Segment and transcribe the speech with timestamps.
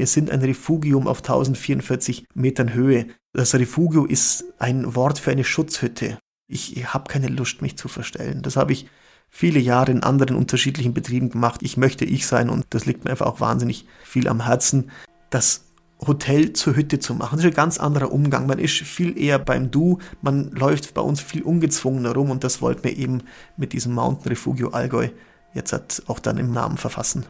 [0.00, 3.08] wir sind ein Refugium auf 1044 Metern Höhe.
[3.34, 6.16] Das Refugio ist ein Wort für eine Schutzhütte.
[6.48, 8.40] Ich, habe keine Lust, mich zu verstellen.
[8.40, 8.86] Das habe ich
[9.28, 11.60] viele Jahre in anderen unterschiedlichen Betrieben gemacht.
[11.62, 14.90] Ich möchte ich sein und das liegt mir einfach auch wahnsinnig viel am Herzen.
[15.28, 15.66] Das
[16.06, 17.36] Hotel zur Hütte zu machen.
[17.36, 18.46] Das ist ein ganz anderer Umgang.
[18.46, 22.62] Man ist viel eher beim Du, man läuft bei uns viel ungezwungener rum und das
[22.62, 23.22] wollten wir eben
[23.58, 25.10] mit diesem Mountain Refugio Allgäu
[25.52, 27.26] jetzt auch dann im Namen verfassen.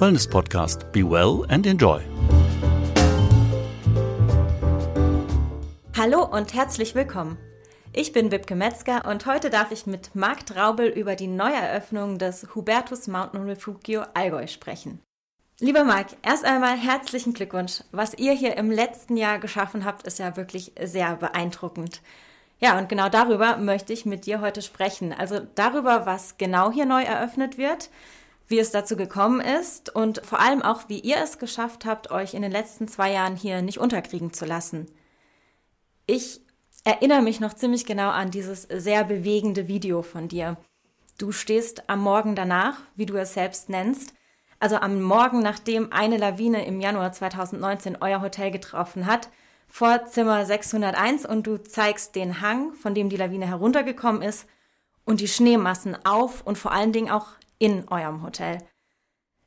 [0.00, 0.92] Wellness Podcast.
[0.92, 2.00] Be well and enjoy.
[5.96, 7.36] Hallo und herzlich willkommen.
[7.92, 12.46] Ich bin Wipke Metzger und heute darf ich mit Marc Traubel über die Neueröffnung des
[12.54, 15.00] Hubertus Mountain Refugio Allgäu sprechen.
[15.58, 17.82] Lieber Marc, erst einmal herzlichen Glückwunsch.
[17.90, 22.02] Was ihr hier im letzten Jahr geschaffen habt, ist ja wirklich sehr beeindruckend.
[22.60, 25.12] Ja, und genau darüber möchte ich mit dir heute sprechen.
[25.12, 27.90] Also darüber, was genau hier neu eröffnet wird,
[28.48, 32.34] wie es dazu gekommen ist und vor allem auch, wie ihr es geschafft habt, euch
[32.34, 34.86] in den letzten zwei Jahren hier nicht unterkriegen zu lassen.
[36.06, 36.40] Ich
[36.84, 40.56] erinnere mich noch ziemlich genau an dieses sehr bewegende Video von dir.
[41.18, 44.14] Du stehst am Morgen danach, wie du es selbst nennst,
[44.60, 49.28] also am Morgen, nachdem eine Lawine im Januar 2019 euer Hotel getroffen hat,
[49.68, 54.46] vor Zimmer 601 und du zeigst den Hang, von dem die Lawine heruntergekommen ist
[55.04, 57.26] und die Schneemassen auf und vor allen Dingen auch
[57.58, 58.58] in eurem Hotel.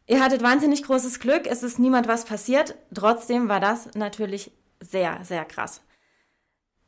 [0.07, 5.19] Ihr hattet wahnsinnig großes Glück, es ist niemand was passiert, trotzdem war das natürlich sehr,
[5.23, 5.81] sehr krass.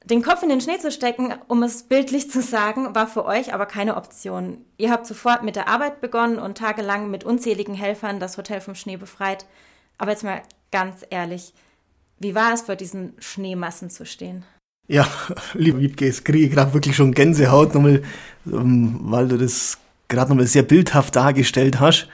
[0.05, 3.53] Den Kopf in den Schnee zu stecken, um es bildlich zu sagen, war für euch
[3.53, 4.65] aber keine Option.
[4.77, 8.75] Ihr habt sofort mit der Arbeit begonnen und tagelang mit unzähligen Helfern das Hotel vom
[8.75, 9.45] Schnee befreit.
[9.97, 11.53] Aber jetzt mal ganz ehrlich,
[12.19, 14.43] wie war es vor diesen Schneemassen zu stehen?
[14.89, 15.07] Ja,
[15.53, 18.03] liebe Wiebke, es kriege ich gerade wirklich schon Gänsehaut, nochmal,
[18.45, 19.77] ähm, weil du das
[20.13, 22.07] gerade nochmal sehr bildhaft dargestellt hast.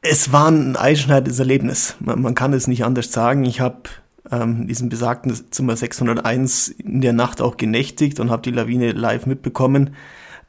[0.00, 1.96] Es war ein einschneidendes Erlebnis.
[1.98, 3.44] Man, man kann es nicht anders sagen.
[3.44, 3.82] Ich habe
[4.30, 9.26] ähm, diesem besagten Zimmer 601 in der Nacht auch genächtigt und habe die Lawine live
[9.26, 9.94] mitbekommen.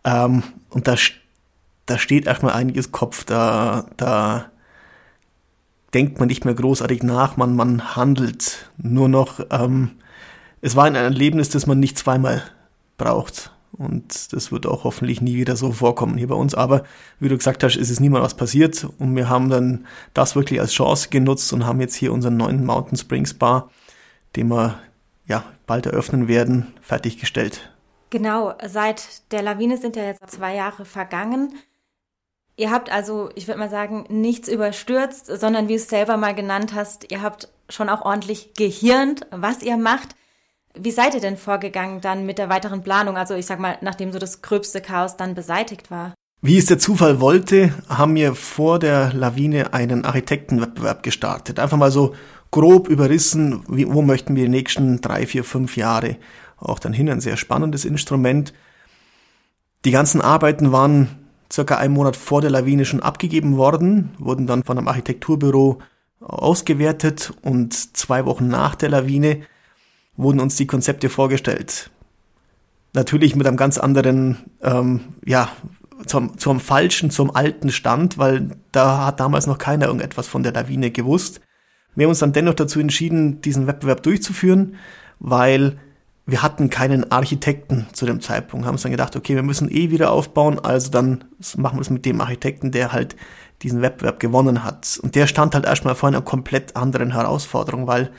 [0.03, 0.95] Ähm, und da,
[1.85, 4.51] da steht erstmal einiges Kopf, da, da
[5.93, 9.39] denkt man nicht mehr großartig nach, man, man handelt nur noch.
[9.49, 9.91] Ähm,
[10.61, 12.43] es war ein Erlebnis, das man nicht zweimal
[12.97, 13.51] braucht.
[13.71, 16.55] Und das wird auch hoffentlich nie wieder so vorkommen hier bei uns.
[16.55, 16.83] Aber
[17.19, 18.87] wie du gesagt hast, ist es niemand was passiert.
[18.97, 22.65] Und wir haben dann das wirklich als Chance genutzt und haben jetzt hier unseren neuen
[22.65, 23.69] Mountain Springs Bar,
[24.35, 24.79] den wir
[25.25, 27.71] ja bald eröffnen werden, fertiggestellt.
[28.09, 31.53] Genau, seit der Lawine sind ja jetzt zwei Jahre vergangen.
[32.55, 36.33] Ihr habt also, ich würde mal sagen, nichts überstürzt, sondern wie du es selber mal
[36.33, 40.15] genannt hast, ihr habt schon auch ordentlich gehirnt, was ihr macht.
[40.79, 43.17] Wie seid ihr denn vorgegangen dann mit der weiteren Planung?
[43.17, 46.13] Also ich sag mal, nachdem so das gröbste Chaos dann beseitigt war.
[46.41, 51.59] Wie es der Zufall wollte, haben wir vor der Lawine einen Architektenwettbewerb gestartet.
[51.59, 52.13] Einfach mal so
[52.51, 56.17] grob überrissen, wie, wo möchten wir die nächsten drei, vier, fünf Jahre
[56.57, 57.09] auch dann hin.
[57.09, 58.53] Ein sehr spannendes Instrument.
[59.83, 64.63] Die ganzen Arbeiten waren circa einen Monat vor der Lawine schon abgegeben worden, wurden dann
[64.63, 65.79] von einem Architekturbüro
[66.19, 69.41] ausgewertet und zwei Wochen nach der Lawine
[70.17, 71.89] wurden uns die Konzepte vorgestellt.
[72.93, 75.49] Natürlich mit einem ganz anderen, ähm, ja,
[76.05, 80.53] zum, zum falschen, zum alten Stand, weil da hat damals noch keiner irgendetwas von der
[80.53, 81.41] Lawine gewusst.
[81.95, 84.75] Wir haben uns dann dennoch dazu entschieden, diesen Wettbewerb durchzuführen,
[85.19, 85.77] weil
[86.27, 88.65] wir hatten keinen Architekten zu dem Zeitpunkt.
[88.65, 91.23] Haben uns dann gedacht, okay, wir müssen eh wieder aufbauen, also dann
[91.55, 93.15] machen wir es mit dem Architekten, der halt
[93.63, 94.99] diesen Wettbewerb gewonnen hat.
[95.01, 98.11] Und der stand halt erstmal vor einer komplett anderen Herausforderung, weil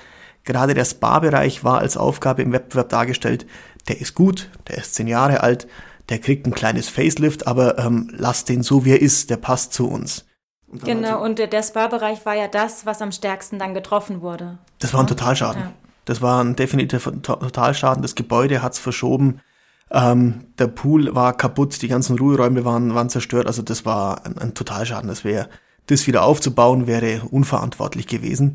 [0.48, 3.44] Gerade der Spa-Bereich war als Aufgabe im Wettbewerb dargestellt,
[3.86, 5.68] der ist gut, der ist zehn Jahre alt,
[6.08, 9.74] der kriegt ein kleines Facelift, aber ähm, lass den so, wie er ist, der passt
[9.74, 10.24] zu uns.
[10.66, 14.56] Und genau, und der, der Spa-Bereich war ja das, was am stärksten dann getroffen wurde.
[14.78, 15.60] Das war ein Totalschaden.
[15.60, 15.72] Ja.
[16.06, 18.00] Das war ein definitiver Totalschaden.
[18.00, 19.42] Das Gebäude hat's verschoben.
[19.90, 23.46] Ähm, der Pool war kaputt, die ganzen Ruheräume waren, waren zerstört.
[23.46, 25.08] Also das war ein, ein Totalschaden.
[25.08, 25.50] Das wäre,
[25.88, 28.54] das wieder aufzubauen, wäre unverantwortlich gewesen.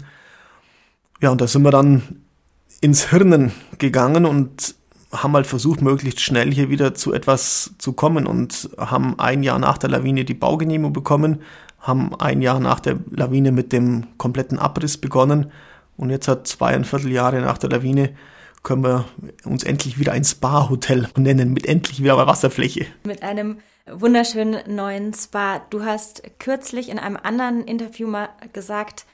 [1.22, 2.24] Ja, und da sind wir dann
[2.82, 4.76] ins Hirnen gegangen und
[5.12, 9.60] haben halt versucht, möglichst schnell hier wieder zu etwas zu kommen und haben ein Jahr
[9.60, 11.42] nach der Lawine die Baugenehmigung bekommen,
[11.80, 15.52] haben ein Jahr nach der Lawine mit dem kompletten Abriss begonnen
[15.98, 18.16] und jetzt hat zweieinviertel Jahre nach der Lawine
[18.64, 19.06] können wir
[19.44, 22.86] uns endlich wieder ein Spa-Hotel nennen, mit endlich wieder mal Wasserfläche.
[23.04, 23.58] Mit einem
[23.92, 25.60] wunderschönen neuen Spa.
[25.70, 29.06] Du hast kürzlich in einem anderen Interview mal gesagt,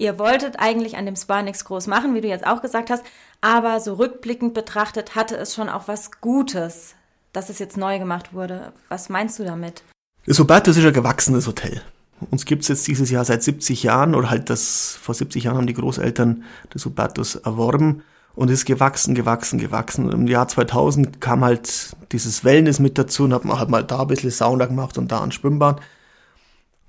[0.00, 3.04] Ihr wolltet eigentlich an dem Spa nichts groß machen, wie du jetzt auch gesagt hast,
[3.42, 6.94] aber so rückblickend betrachtet hatte es schon auch was Gutes,
[7.34, 8.72] dass es jetzt neu gemacht wurde.
[8.88, 9.82] Was meinst du damit?
[10.24, 11.82] Das Hubertus ist ein gewachsenes Hotel.
[12.30, 15.66] Uns gibt's jetzt dieses Jahr seit 70 Jahren oder halt das, vor 70 Jahren haben
[15.66, 18.02] die Großeltern das Hubertus erworben
[18.34, 20.10] und ist gewachsen, gewachsen, gewachsen.
[20.10, 24.00] Im Jahr 2000 kam halt dieses Wellness mit dazu und hat man halt mal da
[24.00, 25.82] ein bisschen Sauna gemacht und da ein Schwimmbad.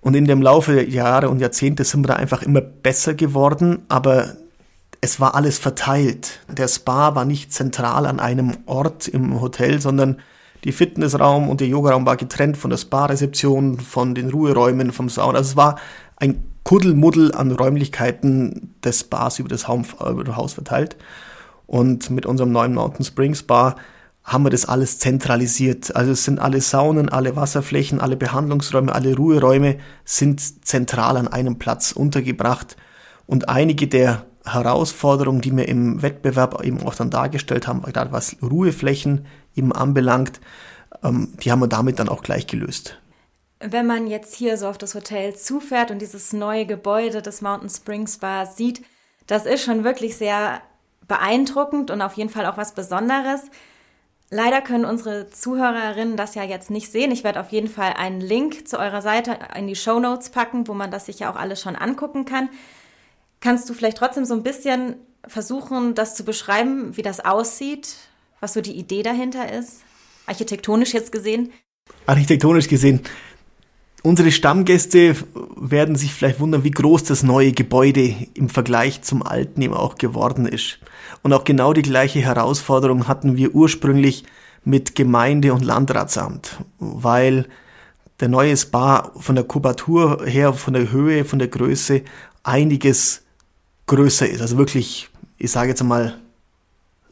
[0.02, 3.86] Und in dem Laufe der Jahre und Jahrzehnte sind wir da einfach immer besser geworden,
[3.88, 4.36] aber
[5.00, 6.40] es war alles verteilt.
[6.48, 10.18] Der Spa war nicht zentral an einem Ort im Hotel, sondern
[10.64, 15.40] die Fitnessraum und der Yogaraum war getrennt von der Spa-Rezeption, von den Ruheräumen, vom Sauna.
[15.40, 15.80] Also es war
[16.18, 20.98] ein Kuddelmuddel an Räumlichkeiten des Spas über das Haus verteilt.
[21.66, 23.76] Und mit unserem neuen Mountain Springs Spa
[24.24, 25.96] haben wir das alles zentralisiert.
[25.96, 31.58] Also es sind alle Saunen, alle Wasserflächen, alle Behandlungsräume, alle Ruheräume sind zentral an einem
[31.58, 32.78] Platz untergebracht.
[33.26, 38.38] Und einige der Herausforderungen, die wir im Wettbewerb eben auch dann dargestellt haben, gerade was
[38.42, 39.26] Ruheflächen
[39.56, 40.40] eben anbelangt,
[41.04, 42.98] ähm, die haben wir damit dann auch gleich gelöst.
[43.60, 47.70] Wenn man jetzt hier so auf das Hotel zufährt und dieses neue Gebäude des Mountain
[47.70, 48.84] Springs Bar sieht,
[49.28, 50.62] das ist schon wirklich sehr
[51.08, 53.42] beeindruckend und auf jeden Fall auch was Besonderes.
[54.34, 57.12] Leider können unsere Zuhörerinnen das ja jetzt nicht sehen.
[57.12, 60.70] Ich werde auf jeden Fall einen Link zu eurer Seite in die Show Notes packen,
[60.70, 62.48] wo man das sich ja auch alles schon angucken kann.
[63.42, 64.96] Kannst du vielleicht trotzdem so ein bisschen
[65.28, 67.98] versuchen, das zu beschreiben, wie das aussieht,
[68.40, 69.82] was so die Idee dahinter ist?
[70.28, 71.52] Architektonisch jetzt gesehen?
[72.06, 73.02] Architektonisch gesehen.
[74.04, 75.16] Unsere Stammgäste
[75.56, 79.96] werden sich vielleicht wundern, wie groß das neue Gebäude im Vergleich zum alten eben auch
[79.96, 80.80] geworden ist.
[81.22, 84.24] Und auch genau die gleiche Herausforderung hatten wir ursprünglich
[84.64, 87.48] mit Gemeinde und Landratsamt, weil
[88.20, 92.02] der neue Spa von der Kubatur her, von der Höhe, von der Größe
[92.42, 93.24] einiges
[93.86, 94.42] größer ist.
[94.42, 96.18] Also wirklich, ich sage jetzt mal,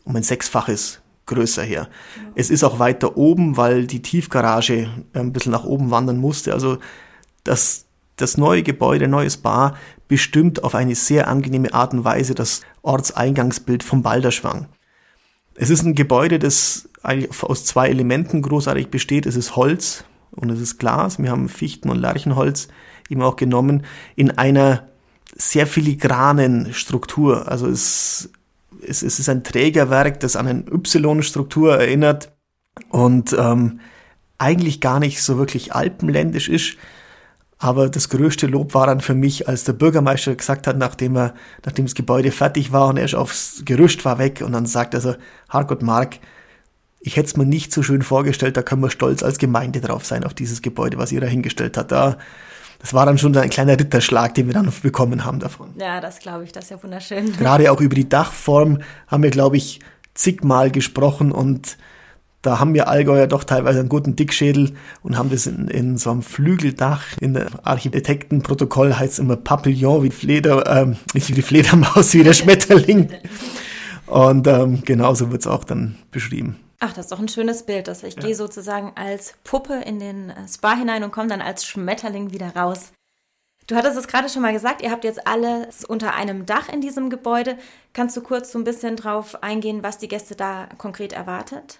[0.06, 0.99] um ein Sechsfaches
[1.30, 1.88] größer her.
[2.36, 6.54] Es ist auch weiter oben, weil die Tiefgarage ein bisschen nach oben wandern musste.
[6.54, 6.78] Also
[7.44, 7.86] das,
[8.18, 9.78] das neue Gebäude, neues Bar
[10.08, 14.68] bestimmt auf eine sehr angenehme Art und Weise das Ortseingangsbild vom Balderschwang.
[15.56, 16.90] Es ist ein Gebäude, das
[17.42, 19.26] aus zwei Elementen großartig besteht.
[19.26, 21.20] Es ist Holz und es ist Glas.
[21.20, 22.68] Wir haben Fichten- und Lärchenholz
[23.10, 23.86] eben auch genommen
[24.16, 24.88] in einer
[25.36, 27.48] sehr filigranen Struktur.
[27.50, 28.30] Also es,
[28.86, 32.31] es, es ist ein Trägerwerk, das an eine Y-Struktur erinnert
[32.90, 33.80] und ähm,
[34.38, 36.78] eigentlich gar nicht so wirklich alpenländisch ist,
[37.62, 41.34] aber das größte Lob war dann für mich, als der Bürgermeister gesagt hat, nachdem er,
[41.66, 45.02] nachdem das Gebäude fertig war und er aufs Gerüst war weg und dann sagt er
[45.02, 45.16] so,
[45.50, 46.20] Hargott Mark,
[47.02, 50.06] ich hätte es mir nicht so schön vorgestellt, da können wir stolz als Gemeinde drauf
[50.06, 51.92] sein, auf dieses Gebäude, was ihr da hingestellt habt.
[51.92, 52.18] Da,
[52.80, 55.70] das war dann schon ein kleiner Ritterschlag, den wir dann bekommen haben davon.
[55.78, 57.34] Ja, das glaube ich, das ist ja wunderschön.
[57.34, 59.81] Gerade auch über die Dachform haben wir, glaube ich,
[60.14, 61.78] zigmal gesprochen und
[62.42, 64.72] da haben wir Allgäuer doch teilweise einen guten Dickschädel
[65.02, 67.04] und haben das in, in so einem Flügeldach.
[67.20, 72.24] In der Architektenprotokoll heißt es immer Papillon wie Fleder, ähm, nicht wie die Fledermaus, wie
[72.24, 73.10] der Schmetterling.
[74.06, 76.56] Und ähm, genauso wird es auch dann beschrieben.
[76.80, 77.88] Ach, das ist doch ein schönes Bild.
[77.88, 78.22] Dass ich ja.
[78.22, 82.56] gehe sozusagen als Puppe in den äh, Spa hinein und komme dann als Schmetterling wieder
[82.56, 82.92] raus.
[83.68, 86.81] Du hattest es gerade schon mal gesagt, ihr habt jetzt alles unter einem Dach in
[86.81, 87.56] diesem Gebäude.
[87.94, 91.80] Kannst du kurz so ein bisschen drauf eingehen, was die Gäste da konkret erwartet?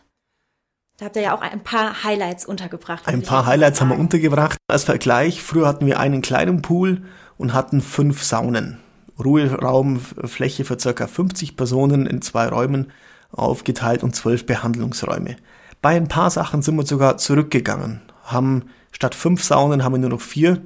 [0.98, 3.07] Da habt ihr ja auch ein paar Highlights untergebracht.
[3.07, 4.57] Ein paar Highlights haben wir untergebracht.
[4.68, 7.03] Als Vergleich, früher hatten wir einen kleinen Pool
[7.38, 8.79] und hatten fünf Saunen.
[9.18, 12.91] Ruheraumfläche für circa 50 Personen in zwei Räumen
[13.31, 15.36] aufgeteilt und zwölf Behandlungsräume.
[15.81, 20.09] Bei ein paar Sachen sind wir sogar zurückgegangen, haben statt fünf Saunen haben wir nur
[20.09, 20.62] noch vier,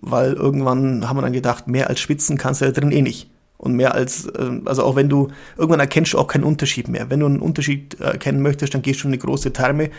[0.00, 3.30] weil irgendwann haben wir dann gedacht, mehr als schwitzen kannst du da drin eh nicht.
[3.56, 7.10] Und mehr als, äh, also auch wenn du, irgendwann erkennst du auch keinen Unterschied mehr.
[7.10, 9.90] Wenn du einen Unterschied erkennen möchtest, dann gehst du in eine große Therme.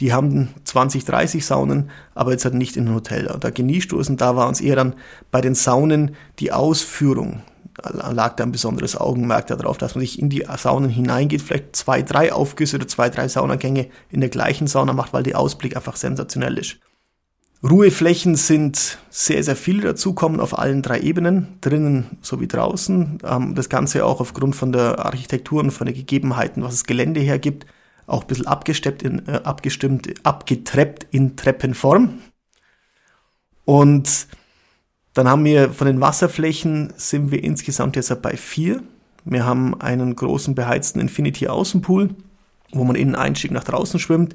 [0.00, 3.34] Die haben 20, 30 Saunen, aber jetzt halt nicht in ein Hotel.
[3.40, 4.94] Da genießt du es und da war uns eher dann
[5.30, 7.40] bei den Saunen die Ausführung.
[7.82, 12.02] Lag da ein besonderes Augenmerk darauf, dass man sich in die Saunen hineingeht, vielleicht zwei,
[12.02, 15.96] drei Aufgüsse oder zwei, drei Saunagänge in der gleichen Sauna macht, weil der Ausblick einfach
[15.96, 16.78] sensationell ist.
[17.62, 23.18] Ruheflächen sind sehr, sehr viele dazukommen auf allen drei Ebenen, drinnen sowie draußen.
[23.24, 27.20] Ähm, das Ganze auch aufgrund von der Architektur und von den Gegebenheiten, was das Gelände
[27.20, 27.66] hergibt,
[28.06, 32.18] auch ein bisschen abgesteppt in, äh, abgestimmt, abgetreppt in Treppenform.
[33.64, 34.28] Und
[35.16, 38.82] dann haben wir von den Wasserflächen sind wir insgesamt jetzt bei vier.
[39.24, 42.10] Wir haben einen großen beheizten Infinity Außenpool,
[42.72, 44.34] wo man innen einstieg nach draußen schwimmt.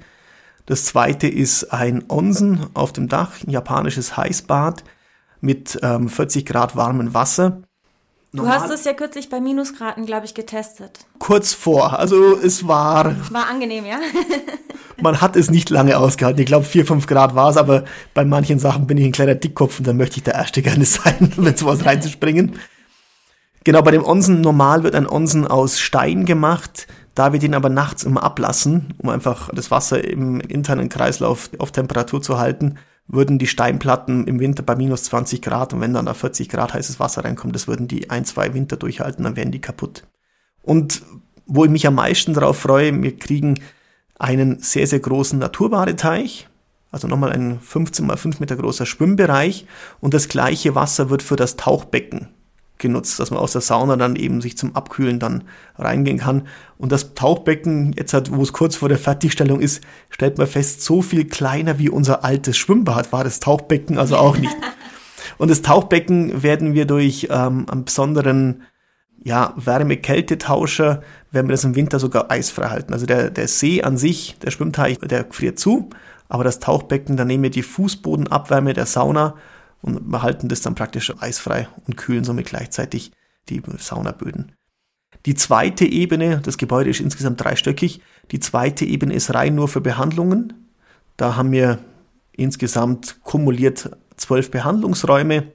[0.65, 4.83] Das zweite ist ein Onsen auf dem Dach, ein japanisches Heißbad
[5.39, 7.61] mit ähm, 40 Grad warmem Wasser.
[8.33, 10.99] Du hast es ja kürzlich bei Minusgraden, glaube ich, getestet.
[11.19, 11.99] Kurz vor.
[11.99, 13.13] Also es war.
[13.29, 13.99] War angenehm, ja?
[15.01, 16.39] man hat es nicht lange ausgehalten.
[16.39, 17.83] Ich glaube, vier, fünf Grad war es, aber
[18.13, 20.85] bei manchen Sachen bin ich ein kleiner Dickkopf und dann möchte ich der Erste gerne
[20.85, 22.57] sein, wenn sowas reinzuspringen.
[23.65, 26.87] Genau, bei dem Onsen normal wird ein Onsen aus Stein gemacht.
[27.13, 31.73] Da wir den aber nachts immer ablassen, um einfach das Wasser im internen Kreislauf auf
[31.73, 32.77] Temperatur zu halten,
[33.11, 36.73] würden die Steinplatten im Winter bei minus 20 Grad und wenn dann da 40 Grad
[36.73, 40.03] heißes Wasser reinkommt, das würden die ein, zwei Winter durchhalten, dann wären die kaputt.
[40.61, 41.01] Und
[41.45, 43.59] wo ich mich am meisten darauf freue, wir kriegen
[44.17, 46.47] einen sehr, sehr großen Naturbadeteich,
[46.91, 49.65] also nochmal ein 15 mal 5 Meter großer Schwimmbereich
[49.99, 52.29] und das gleiche Wasser wird für das Tauchbecken
[52.81, 55.45] genutzt, dass man aus der Sauna dann eben sich zum Abkühlen dann
[55.77, 56.47] reingehen kann.
[56.77, 60.81] Und das Tauchbecken, jetzt halt, wo es kurz vor der Fertigstellung ist, stellt man fest,
[60.81, 64.55] so viel kleiner wie unser altes Schwimmbad war das Tauchbecken also auch nicht.
[65.37, 68.63] Und das Tauchbecken werden wir durch ähm, einen besonderen
[69.23, 72.93] ja, Wärme-Kälte-Tauscher, werden wir das im Winter sogar eisfrei halten.
[72.93, 75.89] Also der, der See an sich, der Schwimmteich, der friert zu,
[76.27, 79.35] aber das Tauchbecken, da nehmen wir die Fußbodenabwärme der Sauna
[79.81, 83.11] und wir halten das dann praktisch eisfrei und kühlen somit gleichzeitig
[83.49, 84.53] die Saunaböden.
[85.25, 89.81] Die zweite Ebene, das Gebäude ist insgesamt dreistöckig, die zweite Ebene ist rein nur für
[89.81, 90.53] Behandlungen.
[91.17, 91.79] Da haben wir
[92.31, 95.51] insgesamt kumuliert zwölf Behandlungsräume,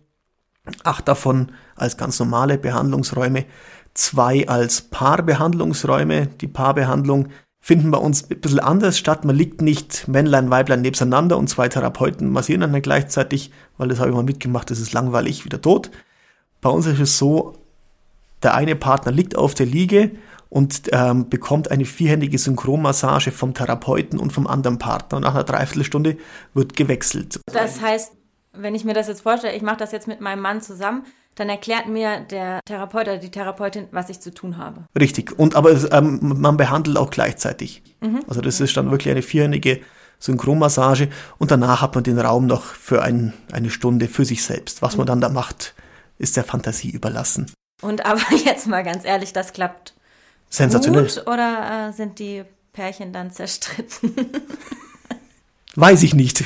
[0.84, 3.46] acht davon als ganz normale Behandlungsräume,
[3.94, 6.26] zwei als Paarbehandlungsräume.
[6.26, 7.28] Die Paarbehandlung
[7.66, 9.24] finden bei uns ein bisschen anders statt.
[9.24, 14.08] Man liegt nicht Männlein, Weiblein nebeneinander und zwei Therapeuten massieren dann gleichzeitig, weil das habe
[14.08, 15.90] ich mal mitgemacht, das ist langweilig, wieder tot.
[16.60, 17.54] Bei uns ist es so,
[18.44, 20.12] der eine Partner liegt auf der Liege
[20.48, 25.16] und ähm, bekommt eine vierhändige Synchronmassage vom Therapeuten und vom anderen Partner.
[25.16, 26.18] Und nach einer Dreiviertelstunde
[26.54, 27.40] wird gewechselt.
[27.52, 28.12] Das heißt,
[28.52, 31.02] wenn ich mir das jetzt vorstelle, ich mache das jetzt mit meinem Mann zusammen,
[31.36, 34.84] dann erklärt mir der Therapeut oder die Therapeutin, was ich zu tun habe.
[34.98, 35.38] Richtig.
[35.38, 37.82] Und aber ähm, man behandelt auch gleichzeitig.
[38.00, 38.20] Mhm.
[38.26, 39.80] Also das ist dann wirklich eine vierhändige
[40.18, 44.80] Synchronmassage und danach hat man den Raum noch für ein, eine Stunde für sich selbst.
[44.80, 45.00] Was mhm.
[45.00, 45.74] man dann da macht,
[46.18, 47.52] ist der Fantasie überlassen.
[47.82, 49.94] Und aber jetzt mal ganz ehrlich, das klappt
[50.48, 51.04] sensationell.
[51.04, 54.14] Gut, oder äh, sind die Pärchen dann zerstritten?
[55.74, 56.44] Weiß ich nicht.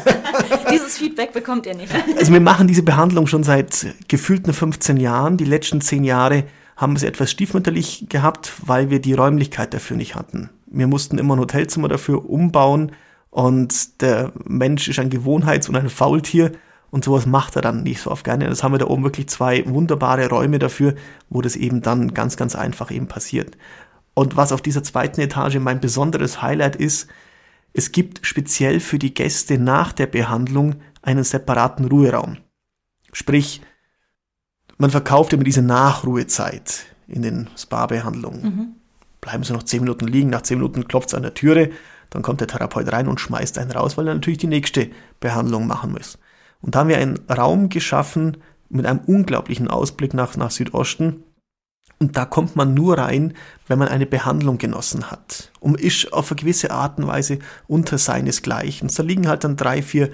[0.70, 1.92] Dieses Feedback bekommt ihr nicht.
[2.18, 5.36] Also wir machen diese Behandlung schon seit gefühlten 15 Jahren.
[5.36, 6.44] Die letzten 10 Jahre
[6.76, 10.50] haben wir es etwas stiefmütterlich gehabt, weil wir die Räumlichkeit dafür nicht hatten.
[10.66, 12.92] Wir mussten immer ein Hotelzimmer dafür umbauen
[13.30, 16.52] und der Mensch ist ein Gewohnheits- und ein Faultier
[16.90, 18.46] und sowas macht er dann nicht so oft gerne.
[18.48, 20.94] Das haben wir da oben wirklich zwei wunderbare Räume dafür,
[21.30, 23.56] wo das eben dann ganz, ganz einfach eben passiert.
[24.14, 27.08] Und was auf dieser zweiten Etage mein besonderes Highlight ist,
[27.72, 32.38] es gibt speziell für die Gäste nach der Behandlung einen separaten Ruheraum.
[33.12, 33.62] Sprich,
[34.78, 38.42] man verkauft immer diese Nachruhezeit in den Spa-Behandlungen.
[38.42, 38.68] Mhm.
[39.20, 41.70] Bleiben Sie noch zehn Minuten liegen, nach zehn Minuten klopft es an der Türe,
[42.10, 45.66] dann kommt der Therapeut rein und schmeißt einen raus, weil er natürlich die nächste Behandlung
[45.66, 46.18] machen muss.
[46.60, 48.38] Und da haben wir einen Raum geschaffen
[48.68, 51.22] mit einem unglaublichen Ausblick nach, nach Südosten,
[52.02, 53.34] und da kommt man nur rein,
[53.68, 55.52] wenn man eine Behandlung genossen hat.
[55.60, 58.90] Und ist auf eine gewisse Art und Weise unter seinesgleichen.
[58.92, 60.10] Da liegen halt dann drei, vier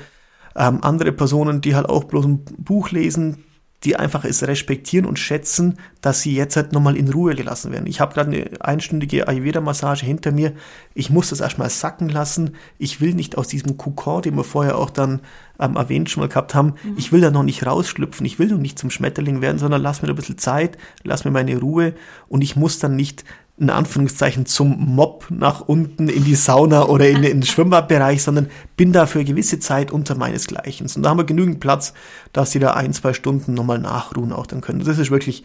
[0.55, 3.45] ähm, andere Personen, die halt auch bloß ein Buch lesen,
[3.85, 7.87] die einfach es respektieren und schätzen, dass sie jetzt halt nochmal in Ruhe gelassen werden.
[7.87, 10.53] Ich habe gerade eine einstündige Ayurveda-Massage hinter mir.
[10.95, 12.57] Ich muss das erstmal sacken lassen.
[12.79, 15.21] Ich will nicht aus diesem Kokon, den wir vorher auch dann
[15.61, 16.95] ähm, erwähnt schon mal gehabt haben, mhm.
[16.97, 18.27] ich will da noch nicht rausschlüpfen.
[18.27, 21.31] Ich will noch nicht zum Schmetterling werden, sondern lass mir ein bisschen Zeit, lass mir
[21.31, 21.95] meine Ruhe
[22.29, 23.25] und ich muss dann nicht
[23.59, 28.51] in Anführungszeichen zum Mob nach unten in die Sauna oder in, in den Schwimmbadbereich, sondern
[28.77, 30.89] bin da für eine gewisse Zeit unter meinesgleichen.
[30.95, 31.93] Und da haben wir genügend Platz,
[32.33, 34.85] dass sie da ein, zwei Stunden nochmal nachruhen auch dann können.
[34.85, 35.43] Das ist wirklich,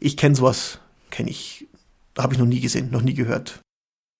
[0.00, 1.68] ich kenne sowas, kenne ich,
[2.18, 3.60] habe ich noch nie gesehen, noch nie gehört.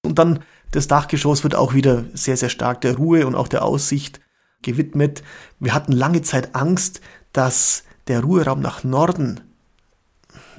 [0.04, 0.40] Und dann
[0.70, 4.20] das Dachgeschoss wird auch wieder sehr, sehr stark der Ruhe und auch der Aussicht
[4.62, 5.22] gewidmet.
[5.60, 7.00] Wir hatten lange Zeit Angst,
[7.32, 9.40] dass der Ruheraum nach Norden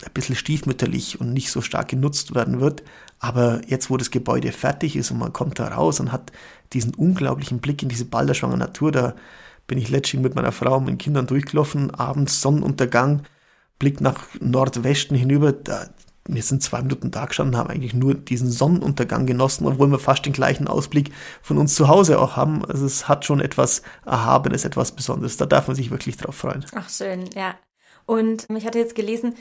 [0.06, 2.84] ein bisschen stiefmütterlich und nicht so stark genutzt werden wird.
[3.20, 6.32] Aber jetzt, wo das Gebäude fertig ist und man kommt da raus und hat
[6.74, 9.16] diesen unglaublichen Blick in diese balderschwange Natur, da
[9.68, 13.24] bin ich letztlich mit meiner Frau und meinen Kindern durchgelaufen, abends Sonnenuntergang,
[13.80, 15.90] Blick nach Nordwesten hinüber, da,
[16.28, 20.26] wir sind zwei Minuten da gestanden, haben eigentlich nur diesen Sonnenuntergang genossen, obwohl wir fast
[20.26, 22.66] den gleichen Ausblick von uns zu Hause auch haben.
[22.66, 25.38] Also es hat schon etwas Erhabenes, etwas Besonderes.
[25.38, 26.66] Da darf man sich wirklich drauf freuen.
[26.76, 27.56] Ach schön, ja.
[28.08, 29.36] Und ich hatte jetzt gelesen,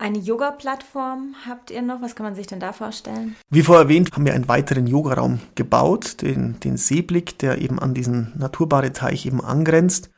[0.00, 2.00] eine Yoga-Plattform habt ihr noch?
[2.00, 3.36] Was kann man sich denn da vorstellen?
[3.50, 7.94] Wie vorher erwähnt, haben wir einen weiteren Yogaraum gebaut, den, den Seeblick, der eben an
[7.94, 10.10] diesen Naturbadeteich eben angrenzt.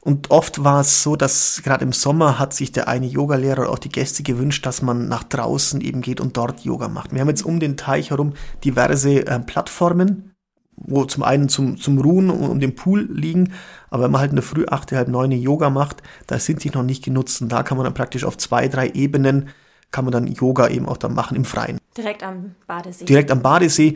[0.00, 3.70] Und oft war es so, dass gerade im Sommer hat sich der eine Yogalehrer oder
[3.70, 7.12] auch die Gäste gewünscht, dass man nach draußen eben geht und dort Yoga macht.
[7.12, 10.33] Wir haben jetzt um den Teich herum diverse äh, Plattformen,
[10.76, 13.52] wo zum einen zum, zum Ruhen und um den Pool liegen,
[13.90, 16.70] aber wenn man halt in der Früh achte, halb neune Yoga macht, da sind die
[16.70, 19.48] noch nicht genutzt und da kann man dann praktisch auf zwei, drei Ebenen
[19.90, 21.78] kann man dann Yoga eben auch dann machen im Freien.
[21.96, 23.04] Direkt am Badesee.
[23.04, 23.94] Direkt am Badesee.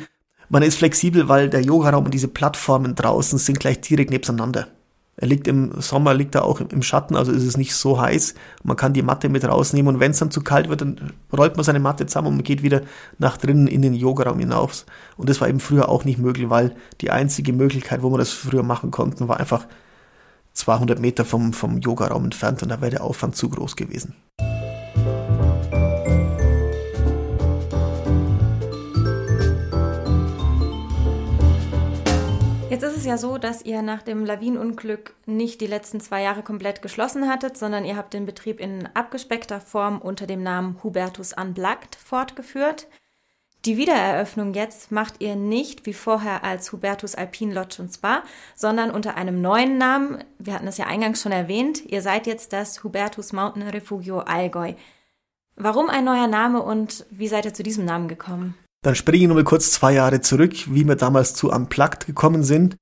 [0.48, 4.68] Man ist flexibel, weil der Yogaraum und diese Plattformen draußen sind gleich direkt nebeneinander.
[5.20, 8.34] Er liegt im Sommer, liegt er auch im Schatten, also ist es nicht so heiß.
[8.62, 11.56] Man kann die Matte mit rausnehmen und wenn es dann zu kalt wird, dann rollt
[11.56, 12.82] man seine Matte zusammen und geht wieder
[13.18, 14.86] nach drinnen in den Yogaraum hinaus.
[15.16, 18.30] Und das war eben früher auch nicht möglich, weil die einzige Möglichkeit, wo man das
[18.30, 19.66] früher machen konnte, war einfach
[20.52, 24.14] 200 Meter vom, vom Yogaraum entfernt und da wäre der Aufwand zu groß gewesen.
[32.98, 37.28] Es ja so, dass ihr nach dem Lawinenunglück nicht die letzten zwei Jahre komplett geschlossen
[37.28, 42.88] hattet, sondern ihr habt den Betrieb in abgespeckter Form unter dem Namen Hubertus Unplugged fortgeführt.
[43.64, 48.24] Die Wiedereröffnung jetzt macht ihr nicht wie vorher als Hubertus Alpin Lodge und Spa,
[48.56, 50.24] sondern unter einem neuen Namen.
[50.40, 51.84] Wir hatten es ja eingangs schon erwähnt.
[51.86, 54.72] Ihr seid jetzt das Hubertus Mountain Refugio Allgäu.
[55.54, 58.54] Warum ein neuer Name und wie seid ihr zu diesem Namen gekommen?
[58.82, 62.76] Dann springe ich nochmal kurz zwei Jahre zurück, wie wir damals zu Unplugged gekommen sind.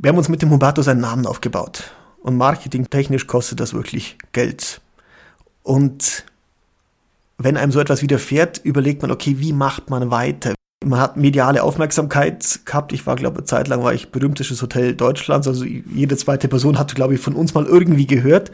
[0.00, 1.90] Wir haben uns mit dem Hubertus einen Namen aufgebaut.
[2.22, 4.80] Und marketingtechnisch kostet das wirklich Geld.
[5.64, 6.24] Und
[7.36, 10.54] wenn einem so etwas widerfährt, überlegt man, okay, wie macht man weiter?
[10.84, 12.92] Man hat mediale Aufmerksamkeit gehabt.
[12.92, 15.48] Ich war, glaube eine Zeit lang war ich berühmtestes Hotel Deutschlands.
[15.48, 18.52] Also jede zweite Person hat, glaube ich, von uns mal irgendwie gehört.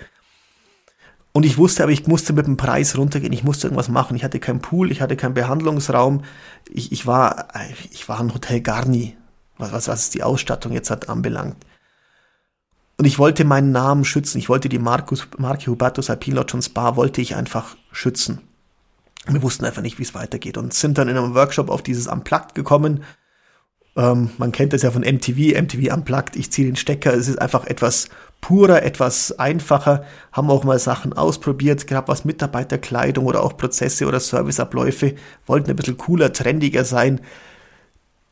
[1.33, 4.17] Und ich wusste aber, ich musste mit dem Preis runtergehen, ich musste irgendwas machen.
[4.17, 6.23] Ich hatte keinen Pool, ich hatte keinen Behandlungsraum.
[6.71, 7.49] Ich, ich, war,
[7.91, 9.15] ich war ein Hotel Garni,
[9.59, 11.57] was, was, die Ausstattung jetzt hat anbelangt.
[12.97, 14.39] Und ich wollte meinen Namen schützen.
[14.39, 18.41] Ich wollte die Marcus, Marke Hubertus Alpin Lodge und Spa wollte ich einfach schützen.
[19.27, 22.07] Wir wussten einfach nicht, wie es weitergeht und sind dann in einem Workshop auf dieses
[22.07, 23.03] Unplugged gekommen.
[23.97, 26.37] Ähm, man kennt das ja von MTV, MTV Unplugged.
[26.37, 27.15] Ich ziehe den Stecker.
[27.15, 28.09] Es ist einfach etwas
[28.41, 34.21] purer, etwas einfacher, haben auch mal Sachen ausprobiert, gerade was Mitarbeiterkleidung oder auch Prozesse oder
[34.21, 35.15] Serviceabläufe,
[35.47, 37.23] wollten ein bisschen cooler, trendiger sein.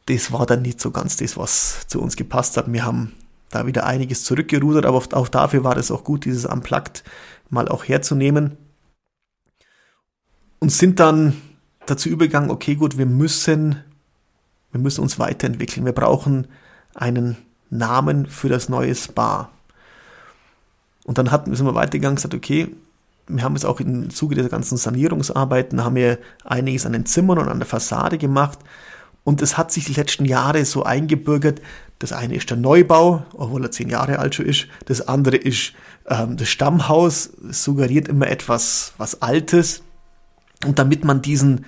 [0.07, 2.73] Das war dann nicht so ganz das, was zu uns gepasst hat.
[2.73, 3.13] Wir haben
[3.51, 7.05] da wieder einiges zurückgerudert, aber auch dafür war es auch gut, dieses Unplugged
[7.51, 8.57] mal auch herzunehmen.
[10.59, 11.41] Und sind dann
[11.87, 13.83] dazu übergegangen, okay, gut, wir müssen,
[14.71, 15.85] wir müssen uns weiterentwickeln.
[15.85, 16.47] Wir brauchen
[16.95, 17.37] einen
[17.71, 19.51] Namen für das neue Spa.
[21.05, 22.69] Und dann hatten, sind wir weitergegangen und gesagt, okay,
[23.27, 27.39] wir haben es auch im Zuge der ganzen Sanierungsarbeiten, haben wir einiges an den Zimmern
[27.39, 28.59] und an der Fassade gemacht.
[29.25, 31.61] Und es hat sich die letzten Jahre so eingebürgert.
[31.99, 34.67] Das eine ist der Neubau, obwohl er zehn Jahre alt schon ist.
[34.87, 35.75] Das andere ist
[36.09, 37.31] ähm, das Stammhaus.
[37.49, 39.83] Es suggeriert immer etwas was Altes.
[40.67, 41.67] Und damit man diesen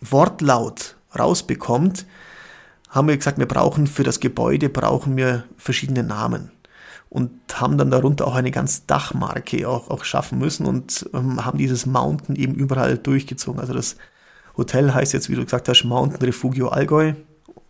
[0.00, 2.06] Wortlaut rausbekommt,
[2.90, 6.50] haben wir gesagt, wir brauchen für das Gebäude brauchen wir verschiedene Namen
[7.08, 11.58] und haben dann darunter auch eine ganz Dachmarke auch, auch schaffen müssen und ähm, haben
[11.58, 13.60] dieses Mountain eben überall durchgezogen.
[13.60, 13.96] Also das
[14.56, 17.14] Hotel heißt jetzt, wie du gesagt hast, Mountain Refugio Allgäu.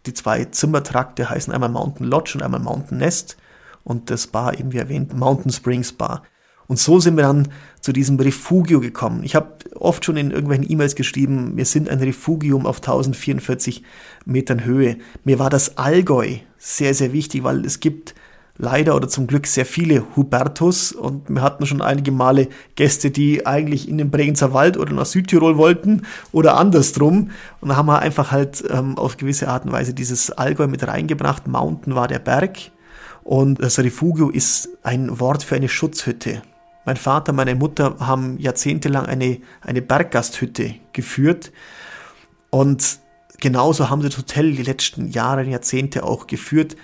[0.07, 3.37] Die zwei Zimmertrakte heißen einmal Mountain Lodge und einmal Mountain Nest
[3.85, 6.23] und das Bar eben wie erwähnt Mountain Springs Bar.
[6.67, 7.49] Und so sind wir dann
[7.81, 9.25] zu diesem Refugio gekommen.
[9.25, 13.83] Ich habe oft schon in irgendwelchen E-Mails geschrieben, wir sind ein Refugium auf 1044
[14.25, 14.97] Metern Höhe.
[15.25, 18.15] Mir war das Allgäu sehr, sehr wichtig, weil es gibt
[18.59, 23.47] leider oder zum Glück sehr viele Hubertus und wir hatten schon einige Male Gäste, die
[23.47, 28.01] eigentlich in den Bregenzer Wald oder nach Südtirol wollten oder andersrum und da haben wir
[28.01, 31.47] einfach halt ähm, auf gewisse Art und Weise dieses Allgäu mit reingebracht.
[31.49, 32.59] Mountain war der Berg
[33.25, 36.43] und das Refugio ist ein Wort für eine Schutzhütte.
[36.85, 41.53] Mein Vater, meine Mutter haben jahrzehntelang eine, eine Berggasthütte geführt
[42.51, 42.99] und
[43.39, 46.77] genauso haben sie das Hotel die letzten Jahre, Jahrzehnte auch geführt.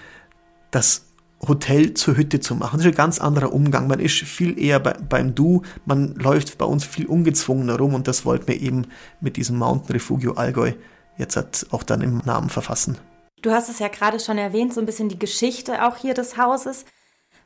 [0.70, 1.07] Das
[1.46, 2.78] Hotel zur Hütte zu machen.
[2.78, 3.86] Das ist ein ganz anderer Umgang.
[3.86, 8.08] Man ist viel eher bei, beim Du, man läuft bei uns viel ungezwungener rum und
[8.08, 8.86] das wollten wir eben
[9.20, 10.72] mit diesem Mountain Refugio Allgäu
[11.18, 12.96] jetzt hat auch dann im Namen verfassen.
[13.42, 16.38] Du hast es ja gerade schon erwähnt, so ein bisschen die Geschichte auch hier des
[16.38, 16.86] Hauses,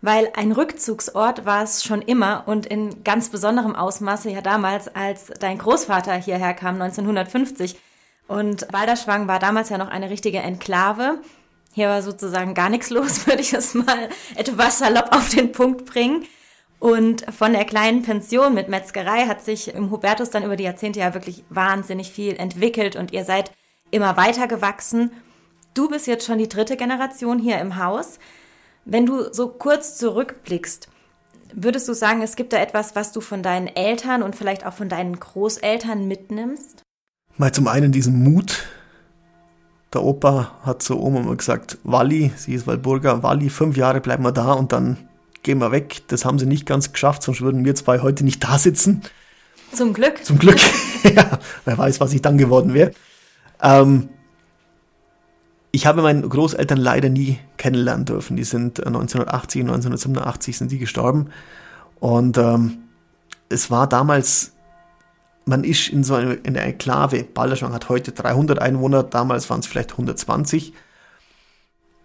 [0.01, 5.27] weil ein Rückzugsort war es schon immer und in ganz besonderem Ausmaße ja damals, als
[5.41, 7.77] dein Großvater hierher kam, 1950.
[8.29, 11.19] Und Balderschwang war damals ja noch eine richtige Enklave.
[11.73, 15.85] Hier war sozusagen gar nichts los, würde ich es mal etwas salopp auf den Punkt
[15.85, 16.25] bringen.
[16.79, 21.01] Und von der kleinen Pension mit Metzgerei hat sich im Hubertus dann über die Jahrzehnte
[21.01, 23.53] ja wirklich wahnsinnig viel entwickelt und ihr seid
[23.93, 25.13] immer weiter gewachsen.
[25.75, 28.19] Du bist jetzt schon die dritte Generation hier im Haus.
[28.85, 30.89] Wenn du so kurz zurückblickst,
[31.55, 34.73] Würdest du sagen, es gibt da etwas, was du von deinen Eltern und vielleicht auch
[34.73, 36.83] von deinen Großeltern mitnimmst?
[37.37, 38.65] Mal zum einen diesen Mut.
[39.93, 44.25] Der Opa hat zur Oma mal gesagt, Walli, sie ist Walburger, Walli, fünf Jahre bleiben
[44.25, 44.97] wir da und dann
[45.43, 46.03] gehen wir weg.
[46.09, 49.03] Das haben sie nicht ganz geschafft, sonst würden wir zwei heute nicht da sitzen.
[49.73, 50.25] Zum Glück.
[50.25, 50.59] Zum Glück.
[51.03, 52.93] ja, wer weiß, was ich dann geworden wäre.
[53.63, 54.09] Ähm,
[55.73, 58.37] ich habe meine Großeltern leider nie kennenlernen dürfen.
[58.37, 61.31] Die sind 1980, 1987 sind die gestorben.
[61.99, 62.79] Und ähm,
[63.49, 64.53] es war damals,
[65.45, 67.25] man ist in so einer, in einer Enklave.
[67.25, 70.73] Balderschwang hat heute 300 Einwohner, damals waren es vielleicht 120.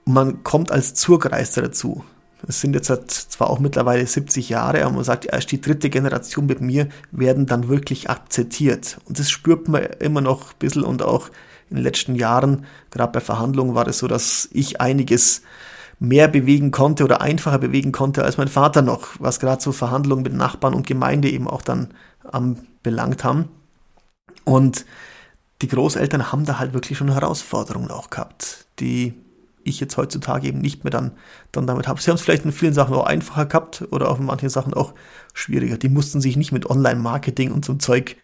[0.05, 2.03] Man kommt als Zurgreister dazu.
[2.47, 5.89] Es sind jetzt halt zwar auch mittlerweile 70 Jahre, aber man sagt, erst die dritte
[5.89, 8.99] Generation mit mir werden dann wirklich akzeptiert.
[9.05, 11.29] Und das spürt man immer noch ein bisschen und auch
[11.69, 15.41] in den letzten Jahren, gerade bei Verhandlungen, war es so, dass ich einiges
[15.99, 20.23] mehr bewegen konnte oder einfacher bewegen konnte als mein Vater noch, was gerade so Verhandlungen
[20.23, 21.93] mit Nachbarn und Gemeinde eben auch dann
[22.33, 23.49] ähm, belangt haben.
[24.43, 24.85] Und
[25.61, 29.13] die Großeltern haben da halt wirklich schon Herausforderungen auch gehabt, die
[29.63, 31.11] ich jetzt heutzutage eben nicht mehr dann,
[31.51, 31.99] dann damit habe.
[31.99, 34.73] Sie haben es vielleicht in vielen Sachen auch einfacher gehabt oder auch in manchen Sachen
[34.73, 34.93] auch
[35.33, 35.77] schwieriger.
[35.77, 38.15] Die mussten sich nicht mit Online-Marketing und so Zeug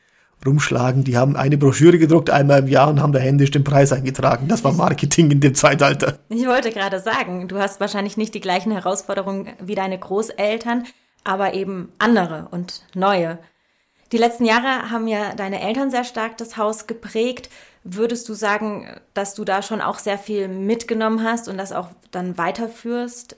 [0.46, 1.04] rumschlagen.
[1.04, 4.48] Die haben eine Broschüre gedruckt einmal im Jahr und haben da händisch den Preis eingetragen.
[4.48, 6.20] Das war Marketing in dem Zeitalter.
[6.30, 10.84] Ich wollte gerade sagen, du hast wahrscheinlich nicht die gleichen Herausforderungen wie deine Großeltern,
[11.24, 13.40] aber eben andere und neue.
[14.12, 17.50] Die letzten Jahre haben ja deine Eltern sehr stark das Haus geprägt.
[17.84, 21.90] Würdest du sagen, dass du da schon auch sehr viel mitgenommen hast und das auch
[22.12, 23.36] dann weiterführst?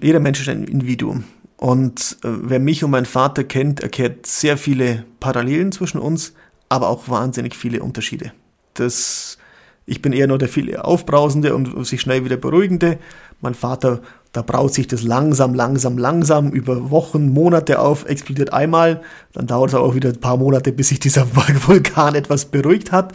[0.00, 1.24] Jeder Mensch ist ein Individuum.
[1.60, 6.32] Und äh, wer mich und meinen Vater kennt, erkennt sehr viele Parallelen zwischen uns,
[6.70, 8.32] aber auch wahnsinnig viele Unterschiede.
[8.72, 9.36] Das,
[9.84, 12.98] ich bin eher nur der viel aufbrausende und sich schnell wieder beruhigende.
[13.42, 14.00] Mein Vater,
[14.32, 19.02] da braut sich das langsam, langsam, langsam über Wochen, Monate auf, explodiert einmal.
[19.34, 21.26] Dann dauert es auch wieder ein paar Monate, bis sich dieser
[21.66, 23.12] Vulkan etwas beruhigt hat.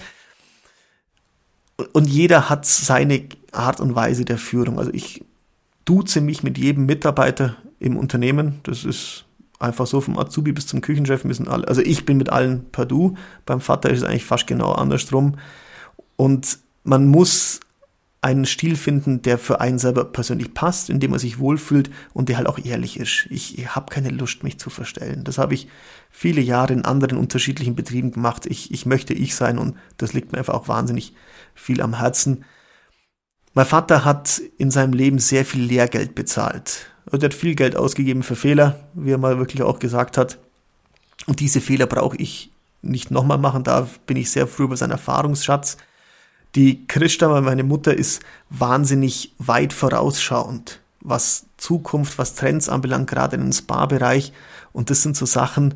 [1.94, 4.78] Und jeder hat seine Art und Weise der Führung.
[4.78, 5.26] Also ich
[5.84, 8.60] duze mich mit jedem Mitarbeiter im Unternehmen.
[8.64, 9.26] Das ist
[9.60, 12.86] einfach so vom Azubi bis zum Küchenchef müssen alle, also ich bin mit allen per
[12.86, 13.16] Du.
[13.46, 15.38] Beim Vater ist es eigentlich fast genau andersrum.
[16.16, 17.60] Und man muss
[18.26, 22.28] einen Stil finden, der für einen selber persönlich passt, in dem man sich wohlfühlt und
[22.28, 23.28] der halt auch ehrlich ist.
[23.30, 25.24] Ich, habe keine Lust, mich zu verstellen.
[25.24, 25.68] Das habe ich
[26.10, 28.48] viele Jahre in anderen unterschiedlichen Betrieben gemacht.
[28.48, 31.14] Ich, ich möchte ich sein und das liegt mir einfach auch wahnsinnig
[31.54, 32.46] viel am Herzen.
[33.54, 36.90] Mein Vater hat in seinem Leben sehr viel Lehrgeld bezahlt.
[37.12, 40.38] Er hat viel Geld ausgegeben für Fehler, wie er mal wirklich auch gesagt hat.
[41.28, 43.64] Und diese Fehler brauche ich nicht nochmal machen.
[43.64, 45.78] Da bin ich sehr froh über seinen Erfahrungsschatz.
[46.56, 53.44] Die Christa, meine Mutter, ist wahnsinnig weit vorausschauend, was Zukunft, was Trends anbelangt, gerade in
[53.44, 54.32] den Spa-Bereich.
[54.72, 55.76] Und das sind so Sachen,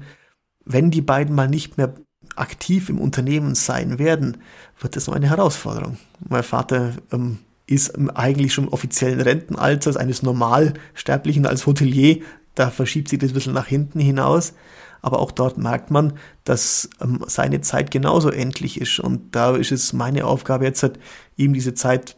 [0.65, 1.93] wenn die beiden mal nicht mehr
[2.35, 4.37] aktiv im Unternehmen sein werden,
[4.79, 5.97] wird das noch eine Herausforderung.
[6.27, 7.39] Mein Vater ähm,
[7.69, 12.21] ist eigentlich schon im offiziellen Rentenalter eines Normalsterblichen als Hotelier.
[12.55, 14.53] Da verschiebt sich das ein bisschen nach hinten hinaus.
[15.01, 18.99] Aber auch dort merkt man, dass ähm, seine Zeit genauso endlich ist.
[18.99, 20.99] Und da ist es meine Aufgabe jetzt, halt,
[21.37, 22.17] ihm diese Zeit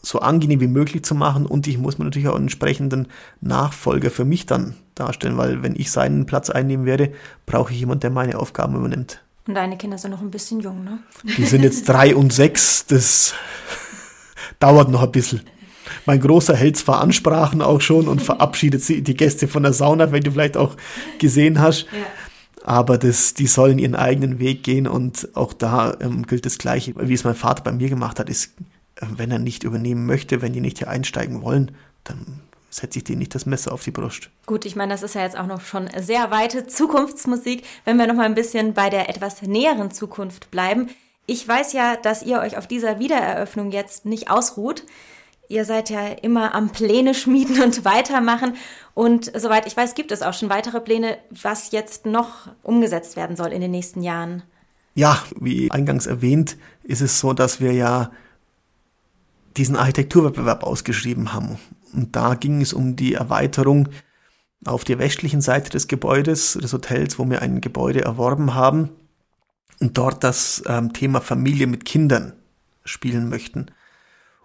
[0.00, 1.44] so angenehm wie möglich zu machen.
[1.46, 3.08] Und ich muss mir natürlich auch einen entsprechenden
[3.40, 7.12] Nachfolger für mich dann darstellen, weil wenn ich seinen Platz einnehmen werde,
[7.46, 9.22] brauche ich jemanden, der meine Aufgaben übernimmt.
[9.46, 11.00] Und deine Kinder sind noch ein bisschen jung, ne?
[11.36, 12.86] Die sind jetzt drei und sechs.
[12.86, 13.34] Das
[14.64, 15.42] dauert noch ein bisschen.
[16.06, 20.22] Mein Großer hält zwar Ansprachen auch schon und verabschiedet die Gäste von der Sauna, wenn
[20.22, 20.76] du vielleicht auch
[21.18, 21.82] gesehen hast.
[21.82, 22.06] Ja.
[22.62, 26.94] Aber das, die sollen ihren eigenen Weg gehen und auch da ähm, gilt das Gleiche,
[26.96, 28.54] wie es mein Vater bei mir gemacht hat, ist,
[28.96, 31.72] äh, wenn er nicht übernehmen möchte, wenn die nicht hier einsteigen wollen,
[32.04, 34.30] dann setze ich denen nicht das Messer auf die Brust.
[34.46, 37.64] Gut, ich meine, das ist ja jetzt auch noch schon sehr weite Zukunftsmusik.
[37.84, 40.88] Wenn wir noch mal ein bisschen bei der etwas näheren Zukunft bleiben,
[41.26, 44.84] ich weiß ja, dass ihr euch auf dieser Wiedereröffnung jetzt nicht ausruht.
[45.48, 48.54] Ihr seid ja immer am Pläne schmieden und weitermachen.
[48.94, 53.36] Und soweit ich weiß, gibt es auch schon weitere Pläne, was jetzt noch umgesetzt werden
[53.36, 54.42] soll in den nächsten Jahren.
[54.94, 58.10] Ja, wie eingangs erwähnt, ist es so, dass wir ja
[59.56, 61.58] diesen Architekturwettbewerb ausgeschrieben haben.
[61.92, 63.88] Und da ging es um die Erweiterung
[64.64, 68.90] auf der westlichen Seite des Gebäudes, des Hotels, wo wir ein Gebäude erworben haben
[69.84, 72.32] und dort das ähm, Thema Familie mit Kindern
[72.86, 73.66] spielen möchten.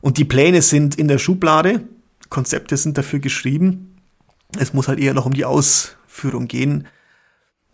[0.01, 1.87] Und die Pläne sind in der Schublade,
[2.27, 3.95] Konzepte sind dafür geschrieben.
[4.57, 6.87] Es muss halt eher noch um die Ausführung gehen.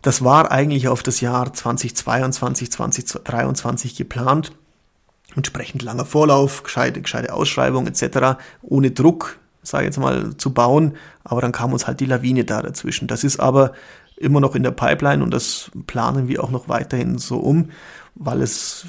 [0.00, 4.52] Das war eigentlich auf das Jahr 2022, 2023 geplant.
[5.34, 8.38] Entsprechend langer Vorlauf, gescheite, gescheite Ausschreibung etc.
[8.62, 9.40] Ohne Druck.
[9.64, 10.96] sage ich jetzt mal, zu bauen.
[11.24, 13.08] Aber dann kam uns halt die Lawine da dazwischen.
[13.08, 13.72] Das ist aber
[14.16, 17.70] immer noch in der Pipeline und das planen wir auch noch weiterhin so um,
[18.14, 18.86] weil es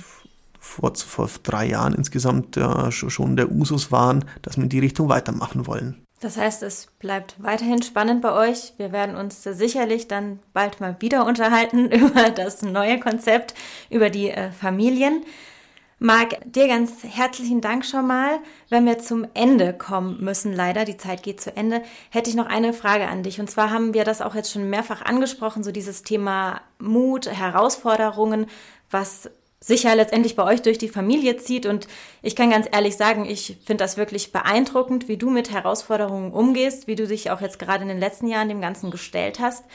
[0.60, 5.10] vor, vor drei Jahren insgesamt ja, schon der Usus waren, dass wir in die Richtung
[5.10, 6.02] weitermachen wollen.
[6.20, 8.74] Das heißt, es bleibt weiterhin spannend bei euch.
[8.78, 13.54] Wir werden uns sicherlich dann bald mal wieder unterhalten über das neue Konzept,
[13.90, 15.24] über die äh, Familien.
[16.00, 18.40] Marc, dir ganz herzlichen Dank schon mal.
[18.70, 21.82] Wenn wir zum Ende kommen müssen, leider, die Zeit geht zu Ende,
[22.12, 23.40] hätte ich noch eine Frage an dich.
[23.40, 28.46] Und zwar haben wir das auch jetzt schon mehrfach angesprochen, so dieses Thema Mut, Herausforderungen,
[28.92, 31.66] was sicher letztendlich bei euch durch die Familie zieht.
[31.66, 31.88] Und
[32.22, 36.86] ich kann ganz ehrlich sagen, ich finde das wirklich beeindruckend, wie du mit Herausforderungen umgehst,
[36.86, 39.66] wie du dich auch jetzt gerade in den letzten Jahren dem Ganzen gestellt hast.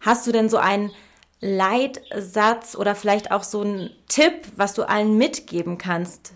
[0.00, 0.92] Hast du denn so einen
[1.40, 6.32] Leitsatz oder vielleicht auch so einen Tipp, was du allen mitgeben kannst,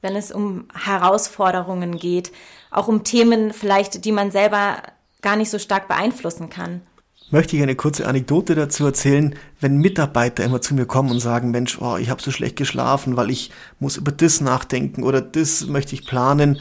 [0.00, 2.32] wenn es um Herausforderungen geht,
[2.70, 4.82] auch um Themen vielleicht, die man selber
[5.22, 6.82] gar nicht so stark beeinflussen kann?
[7.30, 11.50] möchte ich eine kurze Anekdote dazu erzählen, wenn Mitarbeiter immer zu mir kommen und sagen,
[11.50, 15.66] Mensch, oh, ich habe so schlecht geschlafen, weil ich muss über das nachdenken oder das
[15.66, 16.58] möchte ich planen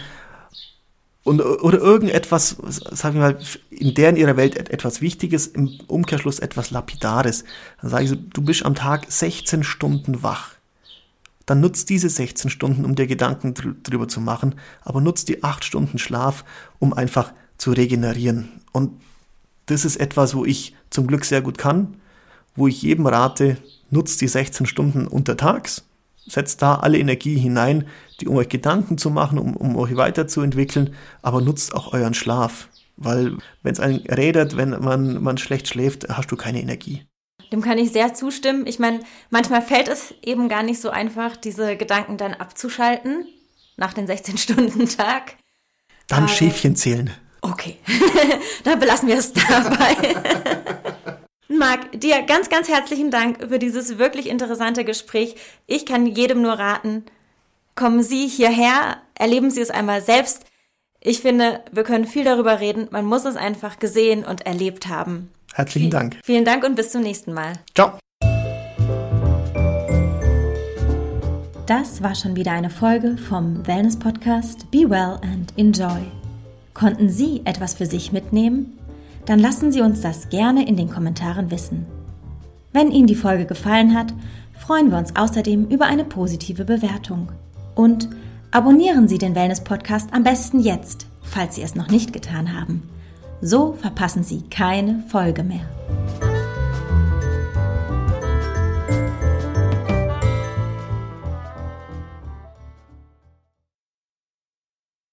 [1.24, 2.58] und, oder irgendetwas,
[2.92, 3.38] sag ich mal,
[3.70, 7.44] in deren ihrer Welt etwas Wichtiges, im Umkehrschluss etwas Lapidares.
[7.82, 10.52] Dann sage ich so, du bist am Tag 16 Stunden wach.
[11.46, 13.54] Dann nutzt diese 16 Stunden, um dir Gedanken
[13.84, 16.46] drüber zu machen, aber nutzt die 8 Stunden Schlaf,
[16.78, 18.62] um einfach zu regenerieren.
[18.72, 18.92] Und
[19.66, 21.96] das ist etwas, wo ich zum Glück sehr gut kann,
[22.56, 23.58] wo ich jedem rate,
[23.90, 25.84] nutzt die 16 Stunden untertags,
[26.30, 27.88] setzt da alle Energie hinein,
[28.22, 32.70] die um euch Gedanken zu machen, um, um euch weiterzuentwickeln, aber nutzt auch euren Schlaf.
[32.98, 37.06] Weil wenn es einen rädert, wenn man, man schlecht schläft, hast du keine Energie.
[37.52, 38.68] Dem kann ich sehr zustimmen.
[38.68, 43.26] Ich meine, manchmal fällt es eben gar nicht so einfach, diese Gedanken dann abzuschalten
[43.78, 45.38] nach den 16-Stunden-Tag.
[46.08, 47.12] Dann Aber Schäfchen zählen.
[47.42, 47.78] Okay,
[48.64, 49.96] dann belassen wir es dabei.
[51.52, 55.36] Marc, dir ganz, ganz herzlichen Dank für dieses wirklich interessante Gespräch.
[55.66, 57.04] Ich kann jedem nur raten,
[57.74, 60.46] kommen Sie hierher, erleben Sie es einmal selbst.
[61.02, 62.88] Ich finde, wir können viel darüber reden.
[62.92, 65.32] Man muss es einfach gesehen und erlebt haben.
[65.54, 66.18] Herzlichen Dank.
[66.24, 67.54] Vielen Dank und bis zum nächsten Mal.
[67.74, 67.98] Ciao.
[71.66, 76.02] Das war schon wieder eine Folge vom Wellness Podcast Be Well and Enjoy.
[76.76, 78.79] Konnten Sie etwas für sich mitnehmen?
[79.30, 81.86] Dann lassen Sie uns das gerne in den Kommentaren wissen.
[82.74, 84.12] Wenn Ihnen die Folge gefallen hat,
[84.58, 87.32] freuen wir uns außerdem über eine positive Bewertung.
[87.76, 88.10] Und
[88.50, 92.90] abonnieren Sie den Wellness Podcast am besten jetzt, falls Sie es noch nicht getan haben.
[93.40, 95.70] So verpassen Sie keine Folge mehr.